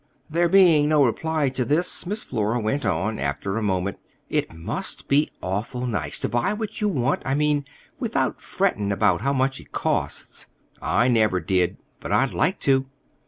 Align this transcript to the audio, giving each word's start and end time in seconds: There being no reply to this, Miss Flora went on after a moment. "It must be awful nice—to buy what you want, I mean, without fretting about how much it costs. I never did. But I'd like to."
There 0.31 0.49
being 0.49 0.89
no 0.89 1.05
reply 1.05 1.49
to 1.49 1.63
this, 1.63 2.07
Miss 2.07 2.23
Flora 2.23 2.59
went 2.59 2.87
on 2.87 3.19
after 3.19 3.55
a 3.55 3.61
moment. 3.61 3.99
"It 4.31 4.51
must 4.51 5.07
be 5.07 5.29
awful 5.43 5.85
nice—to 5.85 6.27
buy 6.27 6.53
what 6.53 6.81
you 6.81 6.89
want, 6.89 7.21
I 7.23 7.35
mean, 7.35 7.65
without 7.99 8.41
fretting 8.41 8.91
about 8.91 9.21
how 9.21 9.31
much 9.33 9.59
it 9.59 9.71
costs. 9.71 10.47
I 10.81 11.07
never 11.07 11.39
did. 11.39 11.77
But 11.99 12.11
I'd 12.11 12.33
like 12.33 12.59
to." 12.61 12.87